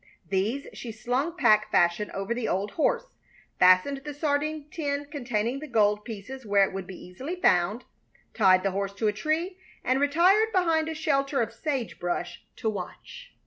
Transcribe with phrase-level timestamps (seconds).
[0.29, 3.03] These she slung pack fashion over the old horse,
[3.59, 7.83] fastened the sardine tin containing the gold pieces where it would be easily found,
[8.33, 12.67] tied the horse to a tree, and retired behind a shelter of sage brush to
[12.67, 13.35] watch.